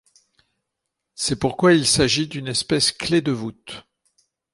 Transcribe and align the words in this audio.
C'est 1.13 1.35
pourquoi 1.35 1.73
il 1.73 1.85
s'agit 1.85 2.27
d'une 2.27 2.47
espèce 2.47 2.91
clé 2.91 3.21
de 3.21 3.31
voûte. 3.31 3.83